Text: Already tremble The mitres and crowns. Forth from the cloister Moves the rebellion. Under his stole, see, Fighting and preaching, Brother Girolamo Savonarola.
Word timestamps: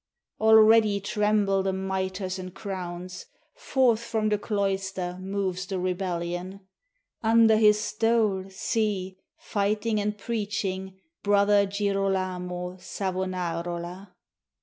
Already 0.39 0.99
tremble 0.99 1.61
The 1.61 1.73
mitres 1.73 2.39
and 2.39 2.55
crowns. 2.55 3.27
Forth 3.53 3.99
from 3.99 4.29
the 4.29 4.39
cloister 4.39 5.19
Moves 5.21 5.67
the 5.67 5.77
rebellion. 5.77 6.61
Under 7.21 7.55
his 7.55 7.79
stole, 7.79 8.45
see, 8.49 9.19
Fighting 9.37 9.99
and 10.01 10.17
preaching, 10.17 10.99
Brother 11.21 11.67
Girolamo 11.67 12.77
Savonarola. 12.79 14.15